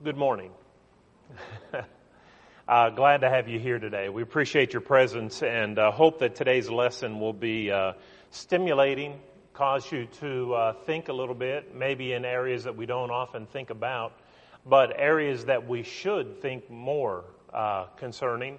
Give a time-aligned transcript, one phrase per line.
[0.00, 0.52] Good morning.
[2.68, 4.08] uh, glad to have you here today.
[4.08, 7.94] We appreciate your presence and uh, hope that today's lesson will be uh,
[8.30, 9.18] stimulating,
[9.54, 13.46] cause you to uh, think a little bit, maybe in areas that we don't often
[13.46, 14.12] think about,
[14.64, 18.56] but areas that we should think more uh, concerning.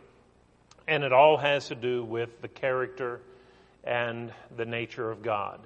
[0.89, 3.21] And it all has to do with the character
[3.85, 5.61] and the nature of God.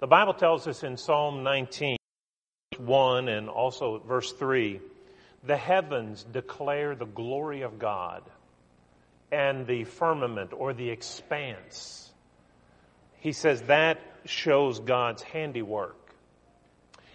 [0.00, 1.96] The Bible tells us in Psalm 19,
[2.78, 4.80] 1 and also verse 3
[5.46, 8.22] the heavens declare the glory of God,
[9.30, 12.10] and the firmament or the expanse.
[13.20, 15.96] He says that shows God's handiwork.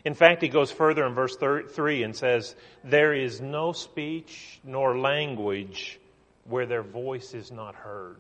[0.06, 4.98] In fact, he goes further in verse 3 and says, There is no speech nor
[4.98, 6.00] language
[6.46, 8.18] where their voice is not heard.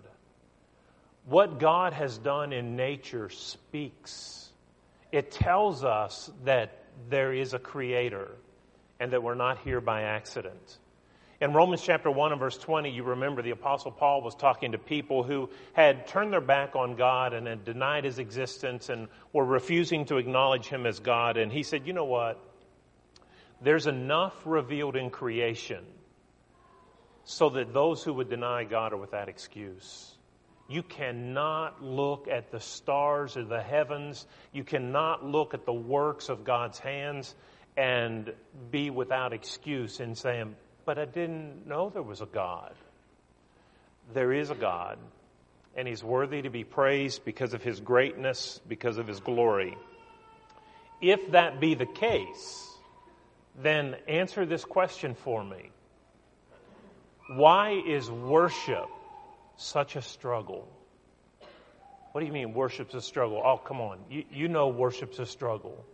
[1.25, 4.49] What God has done in nature speaks.
[5.11, 6.78] It tells us that
[7.09, 8.30] there is a creator
[8.99, 10.77] and that we're not here by accident.
[11.41, 14.78] In Romans chapter 1 and verse 20, you remember the Apostle Paul was talking to
[14.78, 19.45] people who had turned their back on God and had denied his existence and were
[19.45, 21.38] refusing to acknowledge him as God.
[21.38, 22.44] And he said, You know what?
[23.61, 25.86] There's enough revealed in creation
[27.23, 30.13] so that those who would deny God are without excuse.
[30.70, 34.28] You cannot look at the stars of the heavens.
[34.53, 37.34] You cannot look at the works of God's hands
[37.75, 38.31] and
[38.70, 42.73] be without excuse in saying, But I didn't know there was a God.
[44.14, 45.00] There is a God,
[45.75, 49.75] and He's worthy to be praised because of His greatness, because of His glory.
[51.02, 52.67] If that be the case,
[53.59, 55.72] then answer this question for me.
[57.36, 58.90] Why is worship
[59.59, 60.67] such a struggle.
[62.11, 63.41] What do you mean worship's a struggle?
[63.43, 63.99] Oh, come on.
[64.09, 65.85] You, you know worship's a struggle.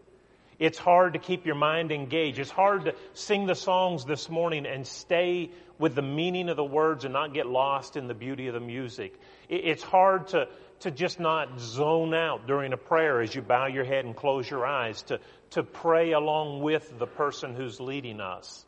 [0.60, 2.40] It's hard to keep your mind engaged.
[2.40, 6.64] It's hard to sing the songs this morning and stay with the meaning of the
[6.64, 9.20] words and not get lost in the beauty of the music.
[9.50, 10.48] It's hard to,
[10.82, 14.50] to just not zone out during a prayer as you bow your head and close
[14.50, 15.20] your eyes, to,
[15.52, 18.66] to pray along with the person who's leading us.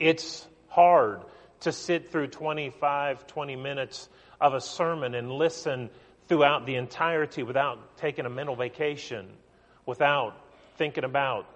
[0.00, 1.20] It's hard
[1.60, 4.08] to sit through 25, 20 minutes
[4.40, 5.90] of a sermon and listen
[6.28, 9.28] throughout the entirety without taking a mental vacation,
[9.86, 10.34] without
[10.76, 11.46] thinking about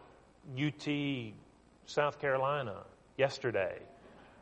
[0.59, 0.89] UT
[1.87, 2.77] South Carolina
[3.17, 3.79] yesterday.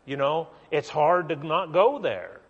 [0.07, 2.41] You know, it's hard to not go there.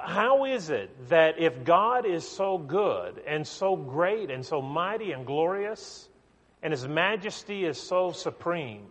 [0.00, 5.12] How is it that if God is so good and so great and so mighty
[5.12, 6.08] and glorious,
[6.62, 8.86] and His majesty is so supreme,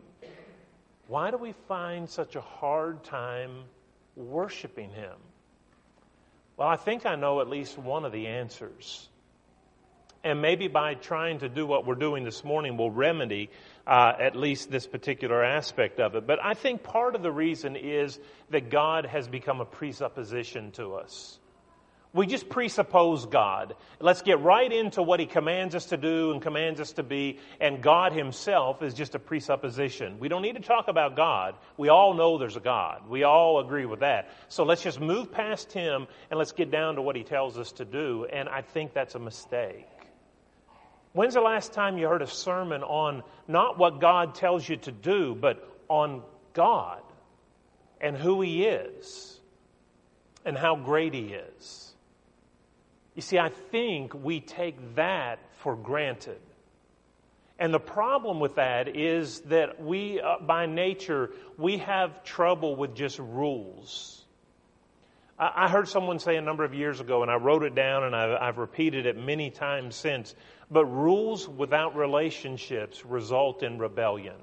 [1.10, 3.64] why do we find such a hard time
[4.16, 5.16] worshiping Him?
[6.56, 9.10] Well, I think I know at least one of the answers.
[10.24, 13.50] And maybe by trying to do what we're doing this morning, we'll remedy
[13.88, 16.28] uh, at least this particular aspect of it.
[16.28, 18.20] But I think part of the reason is
[18.52, 21.40] that God has become a presupposition to us.
[22.12, 23.76] We just presuppose God.
[24.00, 27.38] Let's get right into what He commands us to do and commands us to be,
[27.62, 30.18] and God Himself is just a presupposition.
[30.20, 31.54] We don't need to talk about God.
[31.78, 33.08] We all know there's a God.
[33.08, 34.32] We all agree with that.
[34.48, 37.74] So let's just move past Him and let's get down to what He tells us
[37.74, 39.86] to do, and I think that's a mistake.
[41.14, 44.92] When's the last time you heard a sermon on not what God tells you to
[44.92, 47.02] do, but on God
[48.02, 49.40] and who He is
[50.44, 51.89] and how great He is?
[53.20, 56.40] You see, I think we take that for granted.
[57.60, 62.96] And the problem with that is that we, uh, by nature, we have trouble with
[62.96, 64.24] just rules.
[65.38, 68.06] I, I, heard someone say a number of years ago, and I wrote it down
[68.06, 70.34] and I've, I've repeated it many times since,
[70.72, 74.38] but rules without relationships result in rebellion.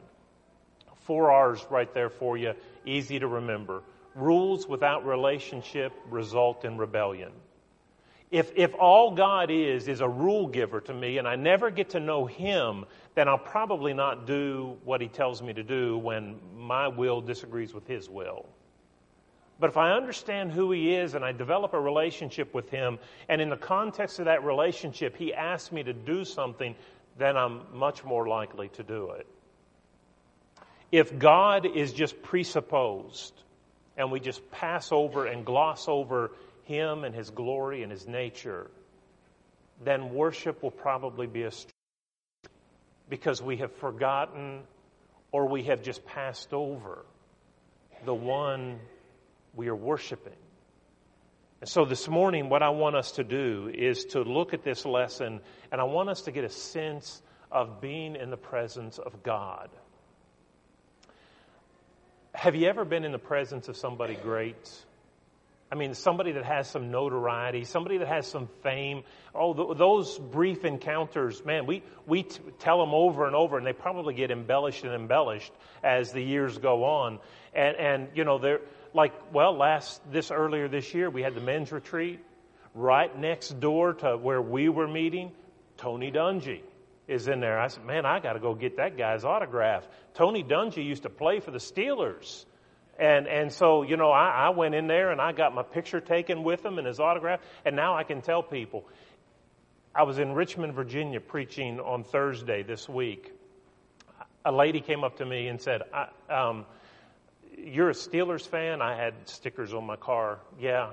[1.06, 2.53] Four R's right there for you,
[2.84, 3.82] easy to remember.
[4.14, 7.32] Rules without relationship result in rebellion.
[8.31, 11.91] If, if all God is, is a rule giver to me and I never get
[11.91, 16.40] to know Him, then I'll probably not do what He tells me to do when
[16.56, 18.46] my will disagrees with His will.
[19.61, 23.40] But if I understand who He is and I develop a relationship with Him, and
[23.40, 26.75] in the context of that relationship, He asks me to do something,
[27.17, 29.26] then I'm much more likely to do it.
[30.90, 33.34] If God is just presupposed
[33.96, 36.32] and we just pass over and gloss over
[36.66, 38.70] him and His glory and His nature,
[39.84, 41.50] then worship will probably be a
[43.08, 44.62] because we have forgotten
[45.30, 47.04] or we have just passed over
[48.04, 48.80] the one
[49.54, 50.32] we are worshiping.
[51.60, 54.84] And so this morning, what I want us to do is to look at this
[54.84, 55.40] lesson,
[55.70, 59.70] and I want us to get a sense of being in the presence of God.
[62.34, 64.84] Have you ever been in the presence of somebody great?
[65.70, 69.02] I mean, somebody that has some notoriety, somebody that has some fame.
[69.34, 73.66] Oh, th- those brief encounters, man, we, we t- tell them over and over, and
[73.66, 75.52] they probably get embellished and embellished
[75.82, 77.18] as the years go on.
[77.52, 78.60] And, and you know, they're
[78.94, 82.20] like, well, last, this earlier this year, we had the men's retreat
[82.74, 85.32] right next door to where we were meeting.
[85.78, 86.60] Tony Dungy
[87.08, 87.58] is in there.
[87.58, 89.86] I said, man, I got to go get that guy's autograph.
[90.14, 92.44] Tony Dungy used to play for the Steelers.
[92.98, 96.00] And, and so, you know, I, I went in there and I got my picture
[96.00, 97.40] taken with him and his autograph.
[97.64, 98.87] And now I can tell people.
[99.94, 103.32] I was in Richmond, Virginia preaching on Thursday this week.
[104.44, 105.82] A lady came up to me and said,
[106.31, 106.66] um,
[107.58, 108.81] You're a Steelers fan?
[108.81, 110.38] I had stickers on my car.
[110.58, 110.90] Yeah.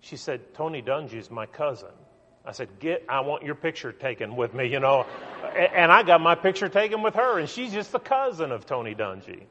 [0.00, 1.90] She said, Tony Dungy is my cousin.
[2.48, 3.04] I said, "Get!
[3.10, 5.04] I want your picture taken with me." You know,
[5.74, 8.94] and I got my picture taken with her, and she's just the cousin of Tony
[8.94, 9.42] Dungy.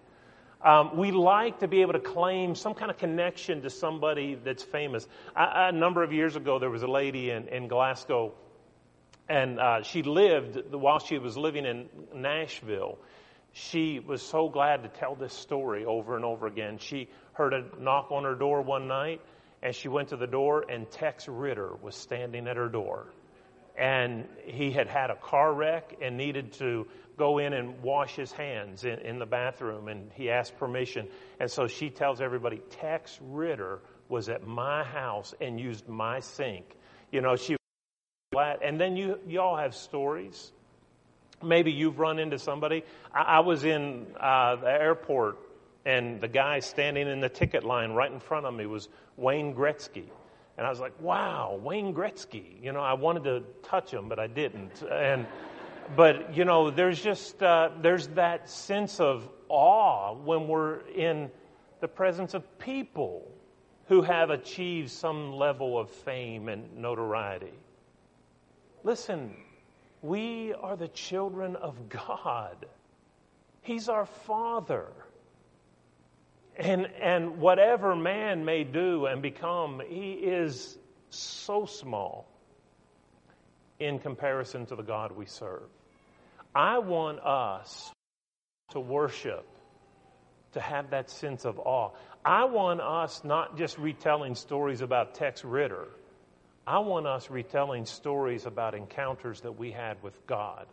[0.67, 4.63] Um, we like to be able to claim some kind of connection to somebody that's
[4.63, 5.07] famous.
[5.33, 8.33] I, a number of years ago, there was a lady in, in Glasgow,
[9.29, 12.97] and uh, she lived while she was living in Nashville.
[13.53, 16.79] She was so glad to tell this story over and over again.
[16.79, 19.21] She heard a knock on her door one night
[19.63, 23.07] and she went to the door, and Tex Ritter was standing at her door.
[23.77, 26.87] And he had had a car wreck and needed to
[27.17, 31.07] go in and wash his hands in, in the bathroom, and he asked permission.
[31.39, 36.75] And so she tells everybody, Tex Ritter was at my house and used my sink.
[37.11, 37.57] You know, she.
[38.33, 40.51] And then you, you all have stories.
[41.43, 42.83] Maybe you've run into somebody.
[43.13, 45.37] I, I was in uh, the airport
[45.85, 49.55] and the guy standing in the ticket line right in front of me was Wayne
[49.55, 50.05] Gretzky.
[50.57, 52.61] And I was like, wow, Wayne Gretzky.
[52.61, 54.83] You know, I wanted to touch him, but I didn't.
[54.91, 55.25] And,
[55.95, 61.31] but, you know, there's just, uh, there's that sense of awe when we're in
[61.79, 63.31] the presence of people
[63.87, 67.53] who have achieved some level of fame and notoriety.
[68.83, 69.35] Listen,
[70.01, 72.65] we are the children of God.
[73.61, 74.87] He's our Father.
[76.57, 80.77] And, and whatever man may do and become, he is
[81.09, 82.27] so small
[83.79, 85.69] in comparison to the God we serve.
[86.53, 87.91] I want us
[88.71, 89.45] to worship,
[90.53, 91.91] to have that sense of awe.
[92.25, 95.87] I want us not just retelling stories about Tex Ritter.
[96.65, 100.65] I want us retelling stories about encounters that we had with God,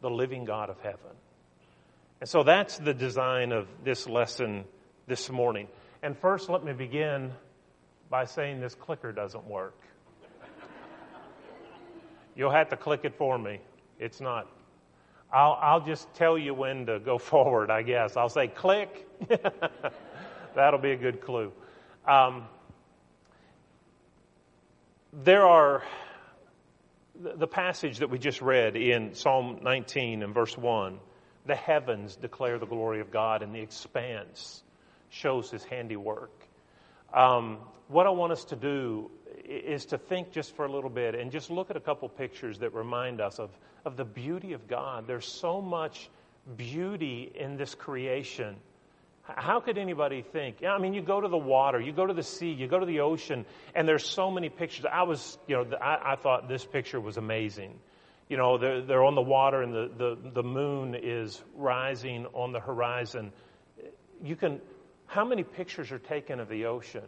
[0.00, 1.12] the living God of heaven.
[2.20, 4.64] And so that's the design of this lesson
[5.06, 5.68] this morning.
[6.02, 7.32] And first, let me begin
[8.10, 9.78] by saying this clicker doesn't work.
[12.34, 13.60] You'll have to click it for me.
[13.98, 14.48] It's not.
[15.32, 18.16] I'll, I'll just tell you when to go forward, I guess.
[18.16, 19.06] I'll say click.
[20.54, 21.52] That'll be a good clue.
[22.06, 22.44] Um,
[25.12, 25.82] there are
[27.14, 30.98] the passage that we just read in Psalm 19 and verse 1
[31.46, 34.62] the heavens declare the glory of God, and the expanse
[35.08, 36.32] shows his handiwork.
[37.12, 39.10] Um, what I want us to do
[39.44, 42.58] is to think just for a little bit and just look at a couple pictures
[42.60, 43.50] that remind us of,
[43.84, 45.06] of the beauty of God.
[45.06, 46.10] There's so much
[46.56, 48.56] beauty in this creation.
[49.22, 50.64] How could anybody think?
[50.64, 52.86] I mean, you go to the water, you go to the sea, you go to
[52.86, 54.86] the ocean, and there's so many pictures.
[54.90, 57.78] I was, you know, I, I thought this picture was amazing.
[58.28, 62.52] You know, they're, they're on the water and the, the, the moon is rising on
[62.52, 63.32] the horizon.
[64.22, 64.60] You can,
[65.06, 67.04] how many pictures are taken of the ocean?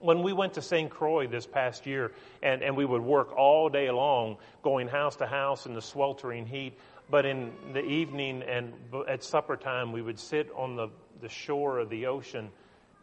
[0.00, 0.90] When we went to St.
[0.90, 2.12] Croix this past year,
[2.42, 6.46] and, and we would work all day long going house to house in the sweltering
[6.46, 6.78] heat,
[7.10, 8.72] but in the evening and
[9.08, 10.88] at supper time, we would sit on the,
[11.20, 12.50] the shore of the ocean,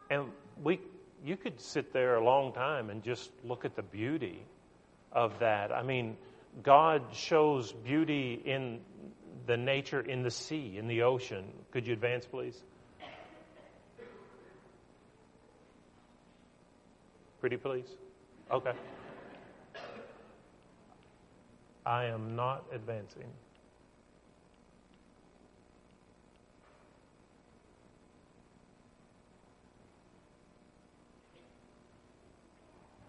[0.10, 0.26] and
[0.64, 0.80] we,
[1.24, 4.46] you could sit there a long time and just look at the beauty
[5.12, 5.72] of that.
[5.72, 6.18] I mean,
[6.62, 8.80] God shows beauty in
[9.48, 11.46] the nature in the sea, in the ocean.
[11.72, 12.62] Could you advance, please?
[17.46, 17.86] Pretty please?
[18.52, 18.72] Okay.
[21.86, 23.28] I am not advancing.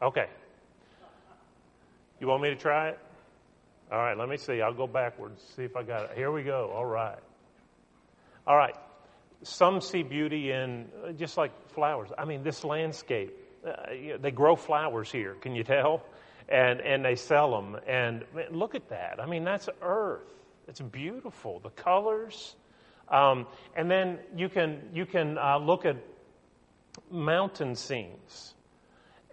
[0.03, 0.27] Okay.
[2.21, 2.99] You want me to try it?
[3.91, 4.61] All right, let me see.
[4.61, 6.11] I'll go backwards, see if I got it.
[6.15, 6.71] Here we go.
[6.75, 7.17] All right.
[8.47, 8.77] All right.
[9.45, 12.11] Some see beauty in uh, just like flowers.
[12.19, 13.33] I mean, this landscape
[13.67, 15.35] uh, you know, they grow flowers here.
[15.41, 16.03] Can you tell?
[16.49, 17.77] And and they sell them.
[17.87, 19.21] And look at that.
[19.21, 20.33] I mean, that's earth.
[20.69, 21.61] It's beautiful.
[21.61, 22.57] The colors.
[23.09, 23.47] Um,
[23.77, 25.97] and then you can, you can uh, look at
[27.11, 28.55] mountain scenes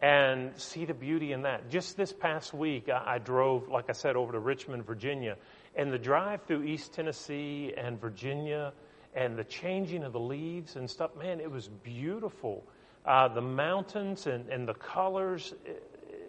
[0.01, 1.69] and see the beauty in that.
[1.69, 5.37] Just this past week, I, I drove, like I said, over to Richmond, Virginia,
[5.75, 8.73] and the drive through East Tennessee and Virginia
[9.15, 12.63] and the changing of the leaves and stuff, man, it was beautiful.
[13.05, 15.83] Uh, the mountains and, and the colors, it,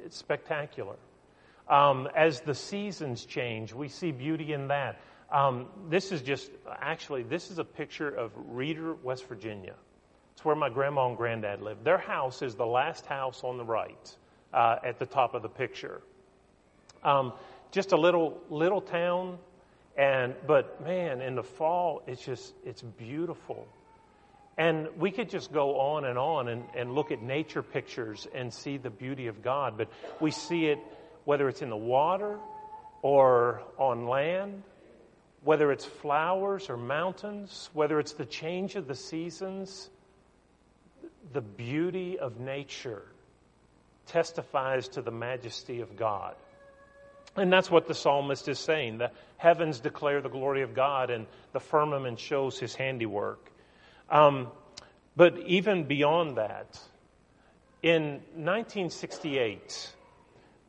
[0.05, 0.97] it's spectacular.
[1.69, 5.01] Um, as the seasons change, we see beauty in that.
[5.31, 9.75] Um, this is just, actually, this is a picture of Reeder, West Virginia.
[10.33, 11.85] It's where my grandma and granddad lived.
[11.85, 14.17] Their house is the last house on the right
[14.53, 16.03] uh, at the top of the picture.
[17.03, 17.33] Um,
[17.71, 19.39] just a little little town,
[19.97, 23.67] and but man, in the fall, it's just it's beautiful.
[24.57, 28.53] And we could just go on and on and, and look at nature pictures and
[28.53, 29.77] see the beauty of God.
[29.77, 29.89] But
[30.21, 30.79] we see it
[31.25, 32.39] whether it's in the water
[33.03, 34.63] or on land,
[35.43, 39.91] whether it's flowers or mountains, whether it's the change of the seasons,
[41.33, 43.03] the beauty of nature
[44.07, 46.35] testifies to the majesty of God.
[47.37, 48.99] And that's what the psalmist is saying.
[48.99, 53.51] The heavens declare the glory of God, and the firmament shows his handiwork.
[54.11, 54.49] Um,
[55.17, 56.79] but even beyond that,
[57.83, 59.93] in 1968,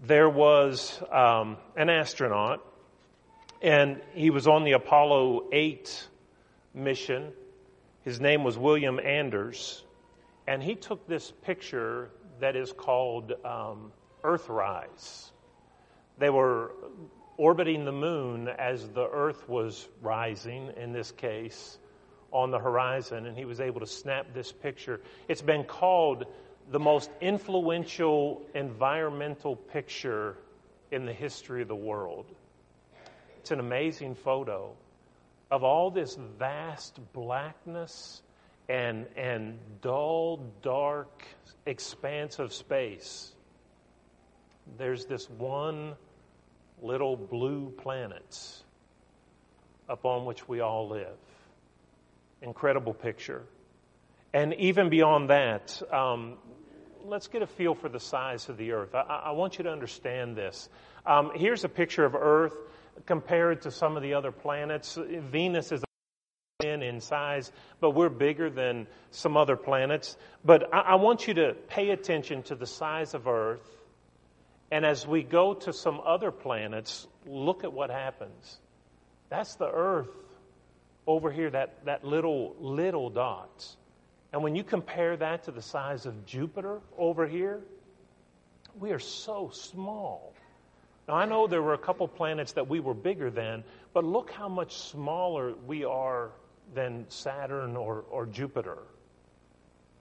[0.01, 2.61] there was um, an astronaut,
[3.61, 6.07] and he was on the Apollo 8
[6.73, 7.31] mission.
[8.03, 9.83] His name was William Anders,
[10.47, 13.91] and he took this picture that is called um,
[14.23, 15.31] Earthrise.
[16.17, 16.73] They were
[17.37, 21.77] orbiting the moon as the Earth was rising, in this case,
[22.35, 24.99] on the horizon, and he was able to snap this picture.
[25.29, 26.25] It's been called
[26.69, 30.35] the most influential environmental picture
[30.91, 32.25] in the history of the world.
[33.39, 34.73] It's an amazing photo
[35.49, 38.21] of all this vast blackness
[38.67, 41.23] and, and dull, dark
[41.65, 43.31] expanse of space.
[44.77, 45.95] There's this one
[46.81, 48.61] little blue planet
[49.87, 51.15] upon which we all live.
[52.41, 53.43] Incredible picture.
[54.33, 56.37] And even beyond that, um,
[57.03, 58.93] let's get a feel for the size of the earth.
[58.93, 60.69] I, I want you to understand this.
[61.05, 62.55] Um, here's a picture of Earth
[63.05, 64.97] compared to some of the other planets.
[65.31, 65.83] Venus is
[66.63, 70.17] in size, but we're bigger than some other planets.
[70.43, 73.61] But I, I want you to pay attention to the size of Earth.
[74.71, 78.59] And as we go to some other planets, look at what happens.
[79.29, 80.09] That's the Earth
[81.07, 83.65] over here, that, that little, little dot.
[84.33, 87.61] And when you compare that to the size of Jupiter over here,
[88.79, 90.33] we are so small.
[91.07, 94.31] Now, I know there were a couple planets that we were bigger than, but look
[94.31, 96.31] how much smaller we are
[96.73, 98.79] than Saturn or, or Jupiter.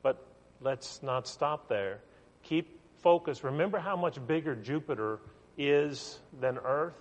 [0.02, 0.24] But
[0.60, 2.00] let's not stop there.
[2.42, 3.44] Keep focus.
[3.44, 5.20] Remember how much bigger Jupiter
[5.58, 6.94] is than Earth?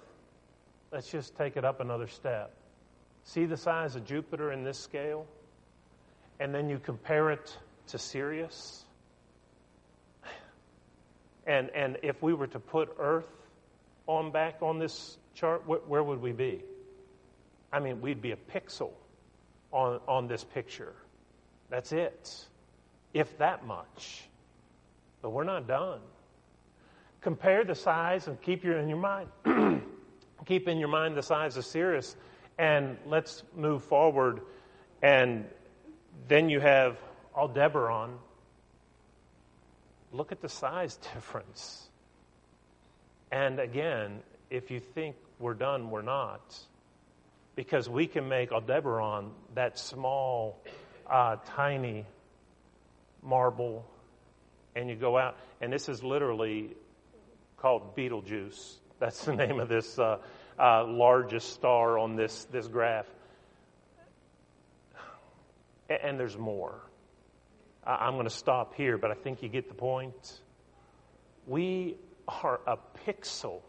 [0.91, 2.53] Let's just take it up another step.
[3.23, 5.25] See the size of Jupiter in this scale?
[6.39, 8.85] and then you compare it to Sirius.
[11.45, 13.29] And, and if we were to put Earth
[14.07, 16.63] on back on this chart, wh- where would we be?
[17.71, 18.91] I mean, we'd be a pixel
[19.71, 20.93] on, on this picture.
[21.69, 22.45] That's it,
[23.13, 24.23] if that much.
[25.21, 25.99] But we're not done.
[27.21, 29.29] Compare the size and keep your in your mind.
[30.45, 32.15] keep in your mind the size of Sirius,
[32.57, 34.41] and let's move forward
[35.01, 35.45] and
[36.27, 36.97] then you have
[37.35, 38.11] Aldebaran.
[40.11, 41.89] Look at the size difference.
[43.31, 46.57] And again, if you think we're done, we're not.
[47.55, 50.59] Because we can make Aldebaran that small,
[51.09, 52.05] uh, tiny
[53.21, 53.85] marble,
[54.75, 56.75] and you go out, and this is literally
[57.57, 58.77] called Betelgeuse.
[58.99, 60.17] That's the name of this uh,
[60.59, 63.07] uh, largest star on this, this graph.
[65.89, 66.79] And there's more.
[67.85, 70.41] I'm going to stop here, but I think you get the point.
[71.45, 73.61] We are a pixel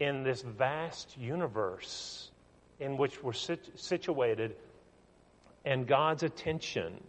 [0.00, 2.30] in this vast universe
[2.80, 4.56] in which we're situated,
[5.64, 7.02] and God's attention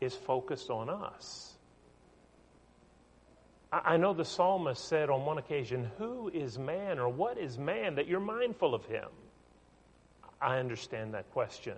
[0.00, 1.51] is focused on us.
[3.72, 7.94] I know the psalmist said on one occasion, Who is man or what is man
[7.94, 9.08] that you're mindful of him?
[10.42, 11.76] I understand that question.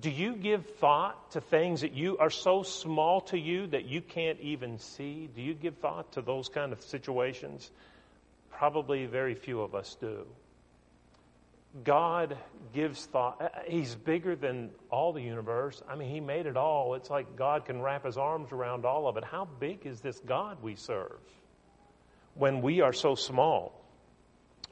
[0.00, 4.02] Do you give thought to things that you are so small to you that you
[4.02, 5.28] can't even see?
[5.34, 7.70] Do you give thought to those kind of situations?
[8.50, 10.26] Probably very few of us do.
[11.84, 12.36] God
[12.72, 13.40] gives thought.
[13.40, 15.82] Uh, he's bigger than all the universe.
[15.88, 16.94] I mean, He made it all.
[16.94, 19.24] It's like God can wrap His arms around all of it.
[19.24, 21.20] How big is this God we serve
[22.34, 23.84] when we are so small?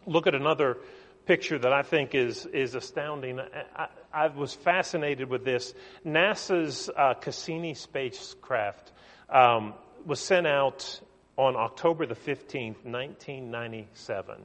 [0.07, 0.79] Look at another
[1.27, 3.41] picture that I think is, is astounding.
[3.41, 5.75] I, I was fascinated with this.
[6.05, 8.93] NASA's uh, Cassini spacecraft
[9.29, 9.75] um,
[10.07, 11.01] was sent out
[11.37, 14.37] on October the 15th, 1997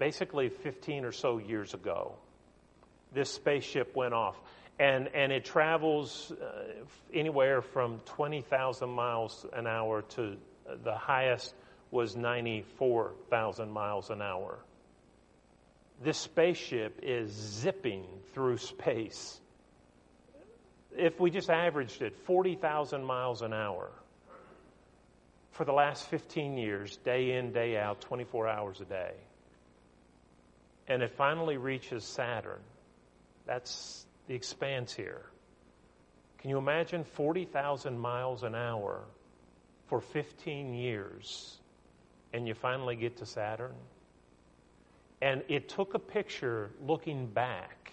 [0.00, 2.14] basically 15 or so years ago,
[3.12, 4.40] this spaceship went off.
[4.80, 6.62] And, and it travels uh,
[7.12, 10.36] anywhere from 20,000 miles an hour to
[10.68, 11.54] uh, the highest
[11.90, 14.58] was 94,000 miles an hour.
[16.02, 19.38] This spaceship is zipping through space.
[20.96, 23.90] If we just averaged it 40,000 miles an hour
[25.50, 29.12] for the last 15 years, day in, day out, 24 hours a day
[30.88, 32.60] and it finally reaches Saturn.
[33.46, 35.26] That's the expanse here.
[36.38, 39.04] Can you imagine 40,000 miles an hour
[39.88, 41.58] for 15 years
[42.32, 43.74] and you finally get to Saturn?
[45.20, 47.92] And it took a picture looking back.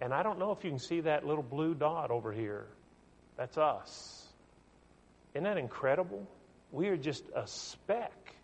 [0.00, 2.66] And I don't know if you can see that little blue dot over here.
[3.36, 4.26] That's us.
[5.34, 6.28] Isn't that incredible?
[6.70, 8.34] We are just a speck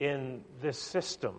[0.00, 1.36] in this system.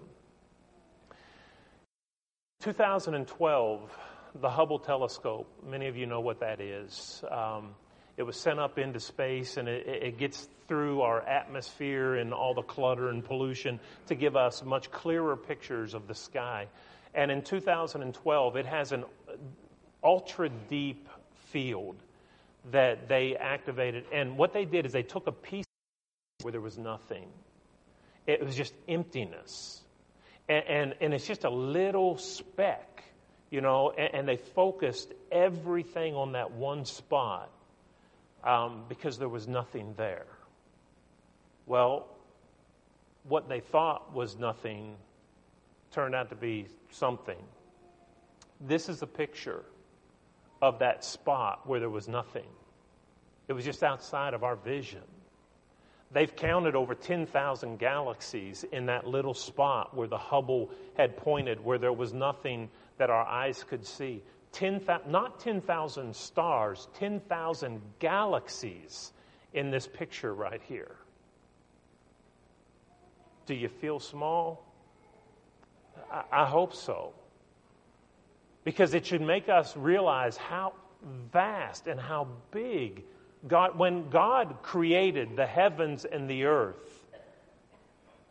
[2.62, 3.98] 2012,
[4.42, 7.24] the Hubble telescope, many of you know what that is.
[7.32, 7.74] Um,
[8.18, 12.54] it was sent up into space and it, it, gets through our atmosphere and all
[12.54, 16.68] the clutter and pollution to give us much clearer pictures of the sky.
[17.16, 19.06] And in 2012, it has an
[20.04, 21.08] ultra deep
[21.54, 21.96] field
[22.72, 24.04] that they activated.
[24.12, 25.66] And what they did is they took a piece
[26.42, 27.30] where there was nothing,
[28.28, 29.82] it was just emptiness
[30.50, 33.04] and, and, and it's just a little speck,
[33.52, 37.50] you know, and, and they focused everything on that one spot
[38.44, 40.26] um, because there was nothing there.
[41.68, 42.08] Well,
[43.24, 44.96] what they thought was nothing
[45.92, 47.38] turned out to be something.
[48.60, 49.64] This is a picture
[50.62, 52.48] of that spot where there was nothing.
[53.48, 55.04] It was just outside of our vision.
[56.12, 61.78] They've counted over 10,000 galaxies in that little spot where the Hubble had pointed, where
[61.78, 64.24] there was nothing that our eyes could see.
[64.52, 69.14] 10, not 10,000 stars, 10,000 galaxies
[69.54, 70.96] in this picture right here.
[73.46, 74.66] Do you feel small?
[76.12, 77.14] I, I hope so.
[78.64, 80.74] Because it should make us realize how
[81.32, 83.04] vast and how big
[83.48, 87.06] God, when God created the heavens and the earth,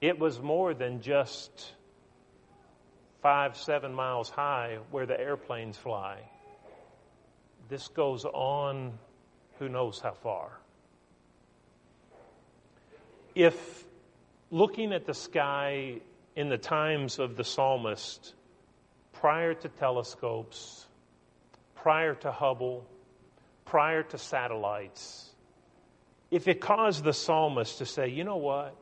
[0.01, 1.73] it was more than just
[3.23, 6.19] five, seven miles high where the airplanes fly.
[7.69, 8.99] This goes on
[9.59, 10.51] who knows how far.
[13.35, 13.85] If
[14.51, 16.01] looking at the sky
[16.37, 18.35] in the times of the psalmist,
[19.13, 20.87] prior to telescopes,
[21.75, 22.87] prior to Hubble,
[23.69, 25.31] prior to satellites,
[26.31, 28.77] if it caused the psalmist to say, you know what?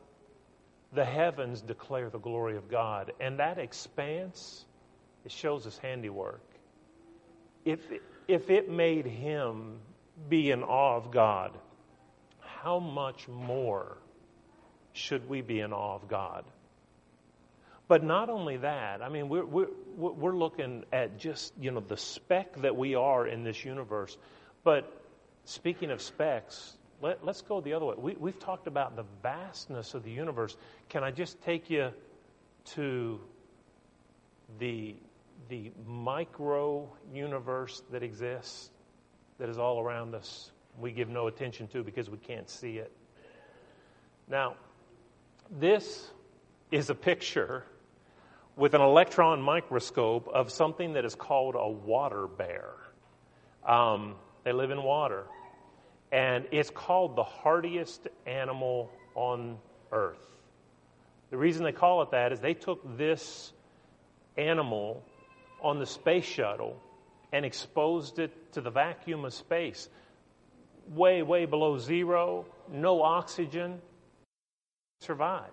[0.93, 4.65] The heavens declare the glory of God, and that expanse,
[5.25, 6.41] it shows his handiwork.
[7.65, 7.79] If,
[8.27, 9.79] if it made him
[10.29, 11.57] be in awe of God,
[12.39, 13.97] how much more
[14.93, 16.45] should we be in awe of God?
[17.87, 21.97] But not only that, I mean, we're, we're, we're looking at just, you know, the
[21.97, 24.17] speck that we are in this universe.
[24.67, 25.01] But
[25.45, 27.95] speaking of specks, let, us go the other way.
[27.97, 30.57] We, we've talked about the vastness of the universe.
[30.89, 31.93] Can I just take you
[32.73, 33.21] to
[34.59, 34.97] the,
[35.47, 38.69] the micro universe that exists,
[39.39, 40.51] that is all around us?
[40.77, 42.91] We give no attention to because we can't see it.
[44.27, 44.55] Now,
[45.49, 46.11] this
[46.71, 47.63] is a picture
[48.57, 52.73] with an electron microscope of something that is called a water bear.
[53.65, 54.15] Um,
[54.47, 55.25] they live in water.
[56.09, 59.57] And it's called the hardiest animal on
[59.91, 60.25] earth.
[61.31, 63.51] The reason they call it that is they took this
[64.37, 65.03] animal
[65.61, 66.81] on the space shuttle
[67.33, 69.89] and exposed it to the vacuum of space.
[70.91, 73.81] Way, way below zero, no oxygen,
[75.01, 75.51] survived.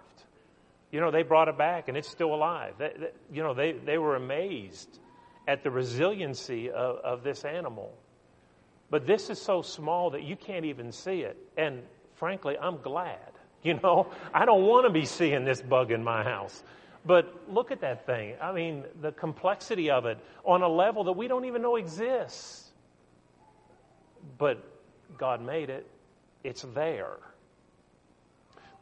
[0.92, 2.74] You know, they brought it back and it's still alive.
[2.78, 5.00] They, they, you know, they, they were amazed
[5.48, 7.92] at the resiliency of, of this animal.
[8.90, 11.37] But this is so small that you can't even see it.
[11.57, 11.83] And
[12.14, 13.18] frankly, I'm glad.
[13.64, 16.62] You know, I don't want to be seeing this bug in my house.
[17.07, 18.35] But look at that thing.
[18.38, 22.70] I mean, the complexity of it on a level that we don't even know exists.
[24.37, 24.62] But
[25.16, 25.87] God made it,
[26.42, 27.16] it's there.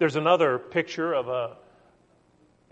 [0.00, 1.56] There's another picture of a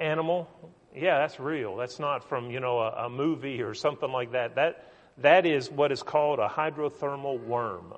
[0.00, 0.48] animal.
[0.92, 1.76] Yeah, that's real.
[1.76, 4.56] That's not from, you know, a, a movie or something like that.
[4.56, 7.94] That that is what is called a hydrothermal worm.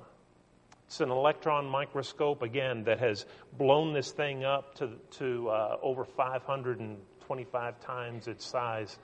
[0.87, 3.25] It's an electron microscope, again, that has
[3.57, 8.99] blown this thing up to, to uh, over 525 times its size.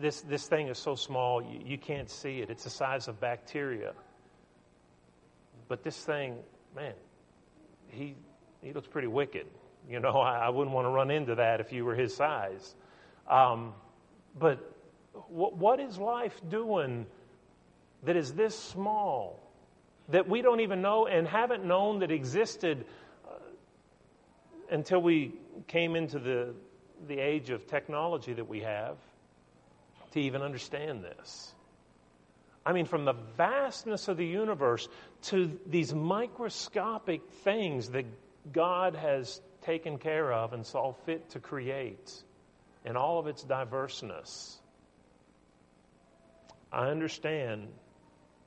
[0.00, 2.48] This, this thing is so small, you, you can't see it.
[2.48, 3.92] It's the size of bacteria.
[5.68, 6.36] But this thing,
[6.74, 6.94] man,
[7.88, 8.14] he,
[8.62, 9.46] he looks pretty wicked.
[9.90, 12.74] You know, I, I wouldn't want to run into that if you were his size.
[13.28, 13.74] Um,
[14.38, 14.74] but
[15.28, 17.06] what, is life doing
[18.04, 19.40] that is this small,
[20.08, 22.84] that we don't even know and haven't known that existed
[23.26, 23.32] uh,
[24.70, 25.34] until we
[25.66, 26.54] came into the,
[27.06, 28.96] the age of technology that we have
[30.12, 31.54] to even understand this?
[32.64, 34.88] I mean, from the vastness of the universe
[35.22, 38.04] to these microscopic things that
[38.52, 42.22] God has taken care of and saw fit to create
[42.84, 44.57] in all of its diverseness.
[46.72, 47.68] I understand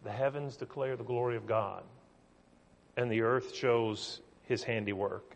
[0.03, 1.83] the heavens declare the glory of God,
[2.97, 5.35] and the earth shows his handiwork.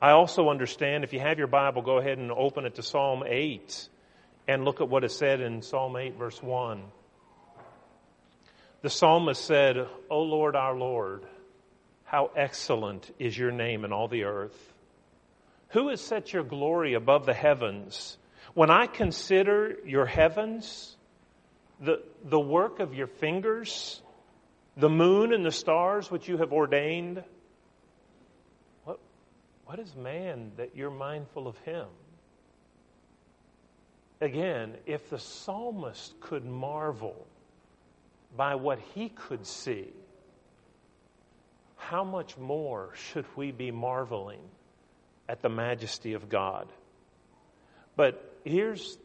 [0.00, 3.24] I also understand, if you have your Bible, go ahead and open it to Psalm
[3.26, 3.88] 8
[4.46, 6.82] and look at what is said in Psalm 8, verse 1.
[8.82, 9.76] The psalmist said,
[10.08, 11.26] O Lord, our Lord,
[12.04, 14.72] how excellent is your name in all the earth.
[15.70, 18.16] Who has set your glory above the heavens?
[18.54, 20.96] When I consider your heavens,
[21.80, 24.02] the, the work of your fingers,
[24.76, 27.22] the moon and the stars which you have ordained.
[28.84, 28.98] What,
[29.64, 31.86] what is man that you're mindful of him?
[34.20, 37.26] Again, if the psalmist could marvel
[38.36, 39.88] by what he could see,
[41.76, 44.40] how much more should we be marveling
[45.28, 46.66] at the majesty of God?
[47.96, 48.98] But here's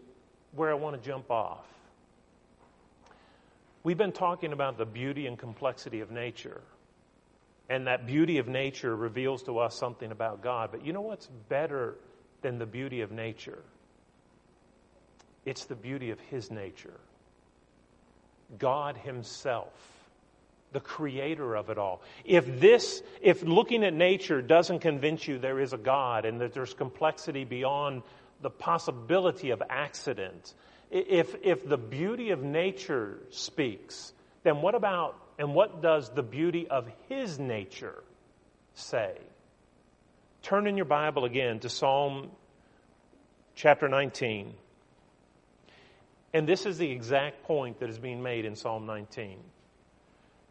[0.51, 1.65] where I want to jump off.
[3.83, 6.61] We've been talking about the beauty and complexity of nature.
[7.69, 10.69] And that beauty of nature reveals to us something about God.
[10.71, 11.95] But you know what's better
[12.41, 13.61] than the beauty of nature?
[15.45, 16.99] It's the beauty of His nature.
[18.57, 19.73] God Himself,
[20.71, 22.01] the creator of it all.
[22.23, 26.53] If this, if looking at nature doesn't convince you there is a God and that
[26.53, 28.03] there's complexity beyond
[28.41, 30.53] the possibility of accident
[30.93, 36.67] if, if the beauty of nature speaks, then what about and what does the beauty
[36.67, 38.03] of his nature
[38.75, 39.17] say?
[40.43, 42.29] Turn in your Bible again to Psalm
[43.55, 44.53] chapter 19.
[46.33, 49.39] And this is the exact point that is being made in Psalm 19.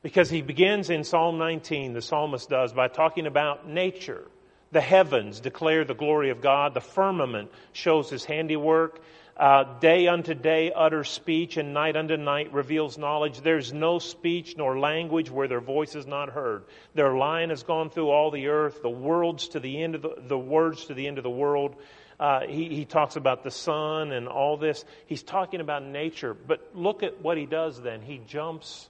[0.03, 4.27] Because he begins in Psalm 19, the psalmist does, by talking about nature.
[4.73, 9.01] The heavens declare the glory of God, the firmament shows his handiwork.
[9.35, 13.41] Uh, day unto day utters speech, and night unto night reveals knowledge.
[13.41, 16.65] There's no speech nor language where their voice is not heard.
[16.95, 20.17] Their line has gone through all the earth, the worlds to the end of the,
[20.19, 21.77] the words to the end of the world.
[22.21, 24.85] Uh, he, he talks about the sun and all this.
[25.07, 26.35] He's talking about nature.
[26.35, 28.03] But look at what he does then.
[28.03, 28.89] He jumps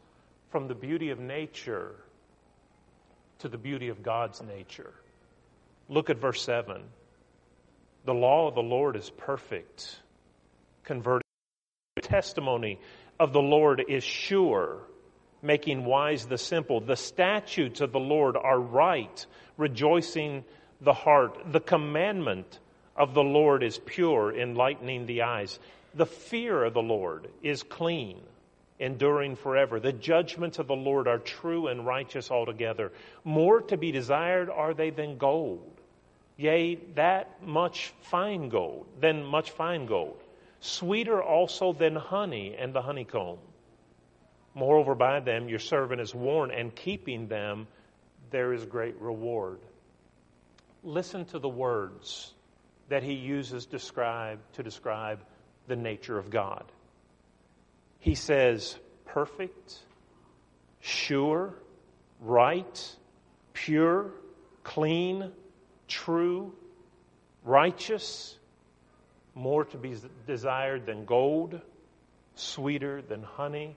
[0.51, 1.95] from the beauty of nature
[3.39, 4.93] to the beauty of God's nature.
[5.89, 6.83] Look at verse 7.
[8.05, 10.02] The law of the Lord is perfect
[10.85, 11.23] converted.
[11.97, 12.79] The testimony
[13.21, 14.79] of the Lord is sure,
[15.43, 16.81] making wise the simple.
[16.81, 20.45] The statutes of the Lord are right, rejoicing
[20.81, 21.53] the heart.
[21.53, 22.59] The commandment
[22.97, 25.59] of the Lord is pure, enlightening the eyes.
[25.95, 28.21] The fear of the Lord is clean,
[28.79, 29.79] enduring forever.
[29.79, 32.91] The judgments of the Lord are true and righteous altogether.
[33.23, 35.71] More to be desired are they than gold.
[36.39, 40.17] Yea, that much fine gold, than much fine gold
[40.63, 43.39] sweeter also than honey and the honeycomb.
[44.55, 47.67] Moreover, by them your servant is warned, and keeping them
[48.31, 49.59] there is great reward.
[50.85, 52.33] Listen to the words
[52.89, 55.21] that he uses describe, to describe
[55.67, 56.65] the nature of God.
[57.99, 59.79] He says, perfect,
[60.81, 61.55] sure,
[62.21, 62.97] right,
[63.53, 64.11] pure,
[64.63, 65.33] clean,
[65.89, 66.53] true,
[67.45, 68.39] righteous,
[69.35, 71.61] more to be desired than gold,
[72.35, 73.77] sweeter than honey,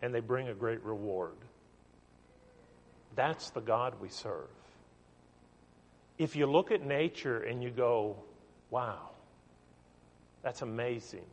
[0.00, 1.36] and they bring a great reward.
[3.14, 4.48] That's the God we serve.
[6.18, 8.16] If you look at nature and you go,
[8.72, 9.10] Wow,
[10.42, 11.26] that's amazing.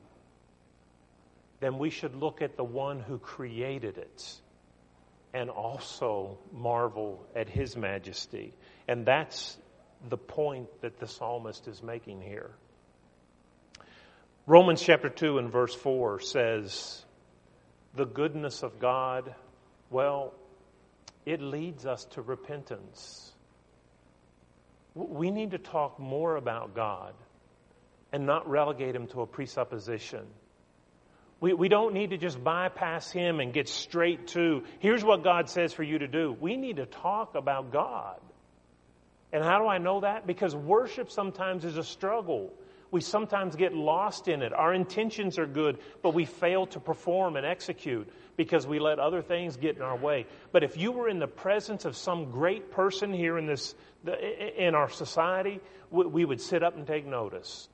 [1.62, 4.34] Then we should look at the one who created it
[5.34, 8.54] and also marvel at his majesty.
[8.90, 9.58] And that's
[10.08, 12.52] the point that the psalmist is making here.
[14.46, 17.04] Romans chapter 2 and verse 4 says,
[17.96, 19.36] The goodness of God,
[19.90, 20.34] well,
[21.26, 23.32] it leads us to repentance.
[24.96, 27.14] We need to talk more about God
[28.12, 30.26] and not relegate him to a presupposition.
[31.40, 35.50] We, we don't need to just bypass him and get straight to, here's what God
[35.50, 36.36] says for you to do.
[36.40, 38.20] We need to talk about God.
[39.32, 40.26] And how do I know that?
[40.26, 42.54] Because worship sometimes is a struggle.
[42.92, 44.52] We sometimes get lost in it.
[44.52, 49.22] Our intentions are good, but we fail to perform and execute because we let other
[49.22, 50.26] things get in our way.
[50.52, 53.76] But if you were in the presence of some great person here in this
[54.58, 55.60] in our society,
[55.92, 57.68] we would sit up and take notice.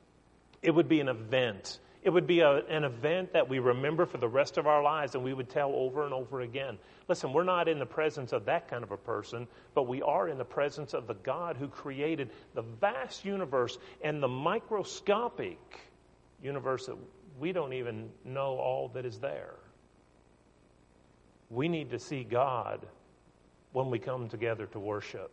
[0.62, 1.80] It would be an event.
[2.02, 5.16] It would be a, an event that we remember for the rest of our lives
[5.16, 6.78] and we would tell over and over again.
[7.08, 10.28] Listen, we're not in the presence of that kind of a person, but we are
[10.28, 15.60] in the presence of the God who created the vast universe and the microscopic
[16.42, 16.98] universe that
[17.40, 19.56] we don't even know all that is there.
[21.52, 22.88] We need to see God
[23.72, 25.32] when we come together to worship.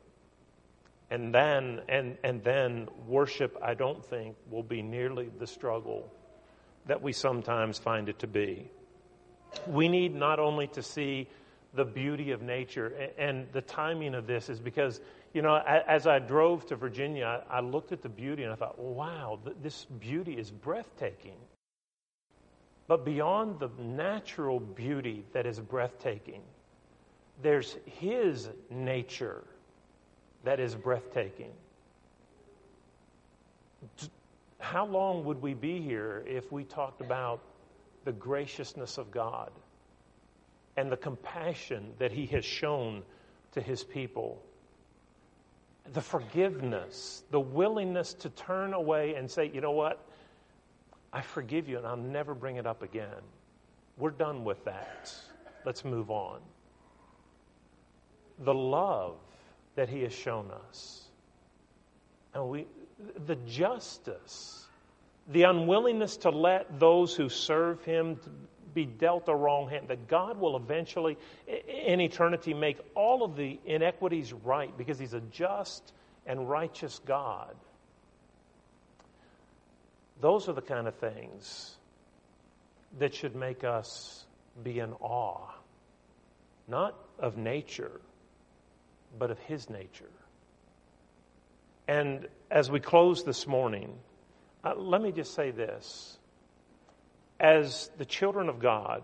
[1.10, 6.10] And then and and then worship I don't think will be nearly the struggle
[6.86, 8.70] that we sometimes find it to be.
[9.66, 11.28] We need not only to see
[11.74, 15.00] the beauty of nature, and the timing of this is because,
[15.32, 18.78] you know, as I drove to Virginia, I looked at the beauty and I thought,
[18.78, 21.36] wow, this beauty is breathtaking.
[22.88, 26.42] But beyond the natural beauty that is breathtaking,
[27.40, 29.44] there's His nature
[30.44, 31.52] that is breathtaking.
[34.58, 37.40] How long would we be here if we talked about
[38.04, 39.50] the graciousness of God
[40.76, 43.02] and the compassion that He has shown
[43.52, 44.42] to His people?
[45.92, 50.04] The forgiveness, the willingness to turn away and say, you know what?
[51.12, 53.08] I forgive you and I'll never bring it up again.
[53.98, 55.12] We're done with that.
[55.64, 56.40] Let's move on.
[58.38, 59.16] The love
[59.74, 61.08] that He has shown us.
[62.34, 62.66] And we,
[63.26, 64.66] the justice,
[65.28, 68.18] the unwillingness to let those who serve him
[68.74, 73.58] be dealt a wrong hand, that God will eventually, in eternity, make all of the
[73.64, 75.92] inequities right because he's a just
[76.26, 77.54] and righteous God.
[80.20, 81.76] Those are the kind of things
[82.98, 84.24] that should make us
[84.62, 85.48] be in awe,
[86.68, 88.00] not of nature,
[89.18, 90.10] but of his nature.
[91.88, 93.98] And as we close this morning,
[94.62, 96.18] uh, let me just say this.
[97.42, 99.02] As the children of God,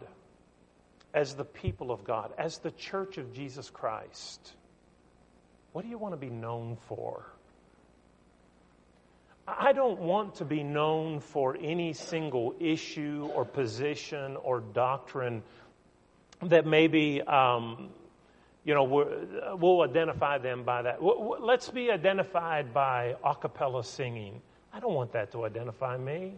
[1.12, 4.55] as the people of God, as the church of Jesus Christ,
[5.72, 7.27] what do you want to be known for?
[9.46, 15.42] I don't want to be known for any single issue or position or doctrine
[16.42, 17.90] that maybe um,
[18.68, 18.85] you know,
[19.59, 21.03] we'll identify them by that.
[21.03, 24.42] Let's be identified by a cappella singing.
[24.74, 26.35] I don't want that to identify me.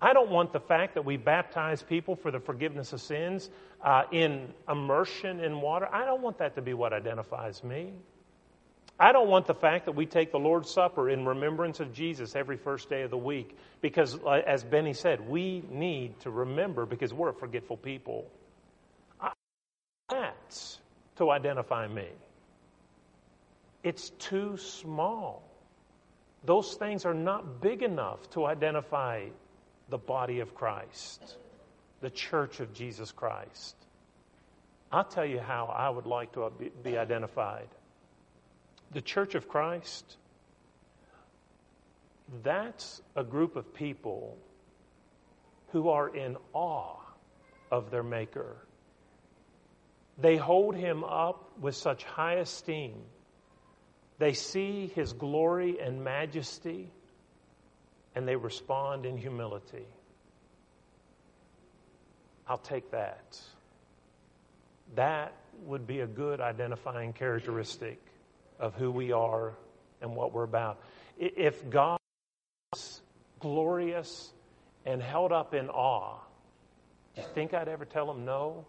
[0.00, 3.48] I don't want the fact that we baptize people for the forgiveness of sins
[3.82, 5.88] uh, in immersion in water.
[5.90, 7.92] I don't want that to be what identifies me.
[8.98, 12.34] I don't want the fact that we take the Lord's Supper in remembrance of Jesus
[12.34, 16.86] every first day of the week because, uh, as Benny said, we need to remember
[16.86, 18.26] because we're a forgetful people.
[20.08, 20.78] That's
[21.16, 22.08] to identify me.
[23.82, 25.42] It's too small.
[26.44, 29.24] Those things are not big enough to identify
[29.88, 31.36] the body of Christ,
[32.00, 33.76] the church of Jesus Christ.
[34.90, 36.50] I'll tell you how I would like to
[36.82, 37.68] be identified.
[38.92, 40.16] The church of Christ,
[42.42, 44.36] that's a group of people
[45.72, 47.00] who are in awe
[47.70, 48.56] of their Maker
[50.18, 52.94] they hold him up with such high esteem.
[54.18, 56.90] They see his glory and majesty,
[58.16, 59.86] and they respond in humility.
[62.48, 63.38] I'll take that.
[64.94, 65.34] That
[65.66, 68.00] would be a good identifying characteristic
[68.58, 69.52] of who we are
[70.00, 70.80] and what we're about.
[71.18, 71.98] If God
[72.74, 73.02] is
[73.38, 74.32] glorious
[74.86, 76.18] and held up in awe,
[77.14, 78.64] do you think I'd ever tell him no?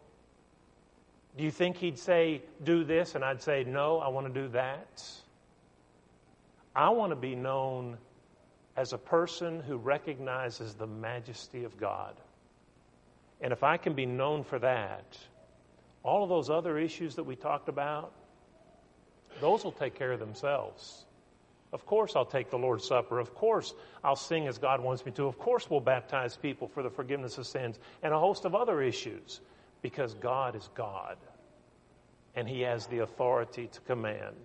[1.37, 3.15] Do you think he'd say, do this?
[3.15, 5.03] And I'd say, no, I want to do that.
[6.75, 7.97] I want to be known
[8.77, 12.13] as a person who recognizes the majesty of God.
[13.41, 15.17] And if I can be known for that,
[16.03, 18.13] all of those other issues that we talked about,
[19.41, 21.05] those will take care of themselves.
[21.73, 23.19] Of course, I'll take the Lord's Supper.
[23.19, 25.25] Of course, I'll sing as God wants me to.
[25.25, 28.81] Of course, we'll baptize people for the forgiveness of sins and a host of other
[28.81, 29.41] issues
[29.81, 31.17] because God is God
[32.35, 34.35] and He has the authority to command.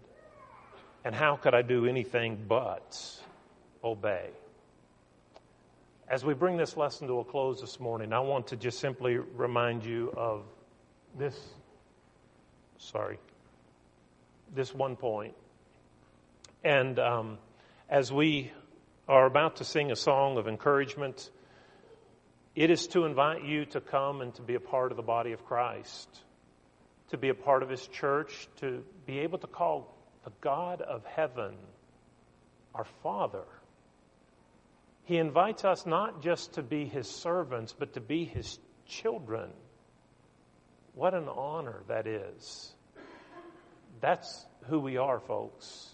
[1.05, 2.99] And how could I do anything but
[3.83, 4.31] obey?
[6.09, 9.17] As we bring this lesson to a close this morning, I want to just simply
[9.17, 10.45] remind you of
[11.19, 11.39] this.
[12.79, 13.19] Sorry.
[14.55, 15.35] This one point.
[16.63, 17.39] And um,
[17.89, 18.53] as we
[19.09, 21.31] are about to sing a song of encouragement,
[22.55, 25.33] it is to invite you to come and to be a part of the body
[25.33, 26.09] of Christ,
[27.09, 31.05] to be a part of His church, to be able to call the God of
[31.07, 31.55] heaven
[32.75, 33.45] our Father.
[35.05, 39.51] He invites us not just to be His servants, but to be His children.
[40.95, 42.73] What an honor that is.
[44.01, 45.89] That's who we are, folks.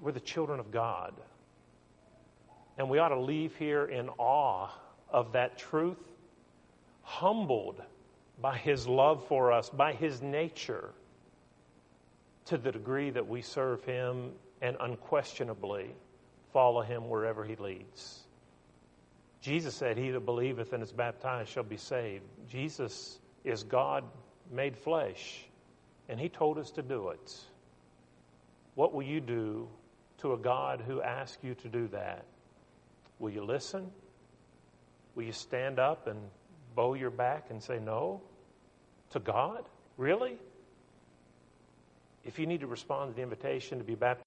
[0.00, 1.14] We're the children of God.
[2.78, 4.68] And we ought to leave here in awe
[5.10, 5.98] of that truth,
[7.02, 7.82] humbled
[8.40, 10.90] by His love for us, by His nature,
[12.46, 15.90] to the degree that we serve Him and unquestionably
[16.52, 18.20] follow Him wherever He leads.
[19.40, 22.24] Jesus said, He that believeth and is baptized shall be saved.
[22.48, 24.04] Jesus is God
[24.50, 25.44] made flesh,
[26.08, 27.36] and He told us to do it.
[28.74, 29.68] What will you do
[30.18, 32.24] to a God who asks you to do that?
[33.18, 33.90] Will you listen?
[35.14, 36.18] Will you stand up and
[36.74, 38.22] bow your back and say no
[39.10, 39.64] to God?
[39.96, 40.38] Really?
[42.24, 44.26] If you need to respond to the invitation to be baptized,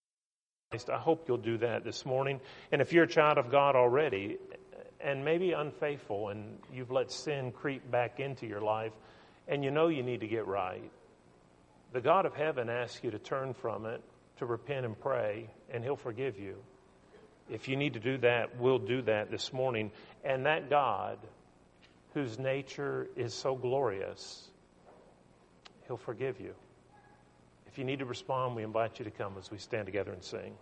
[0.74, 2.42] I hope you'll do that this morning.
[2.72, 4.38] And if you're a child of God already
[5.00, 8.92] and maybe unfaithful and you've let sin creep back into your life
[9.48, 10.92] and you know you need to get right,
[11.94, 14.02] the God of heaven asks you to turn from it
[14.40, 16.56] to repent and pray, and He'll forgive you.
[17.50, 19.92] If you need to do that, we'll do that this morning.
[20.26, 21.20] And that God,
[22.14, 24.50] whose nature is so glorious,
[25.88, 26.54] He'll forgive you.
[27.76, 30.24] If you need to respond, we invite you to come as we stand together and
[30.24, 30.54] sing.